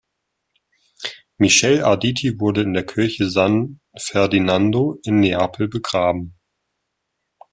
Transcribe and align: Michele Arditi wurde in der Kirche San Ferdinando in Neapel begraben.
Michele 1.37 1.83
Arditi 1.85 2.39
wurde 2.39 2.63
in 2.63 2.73
der 2.73 2.83
Kirche 2.87 3.29
San 3.29 3.81
Ferdinando 3.95 4.97
in 5.03 5.19
Neapel 5.19 5.67
begraben. 5.67 6.33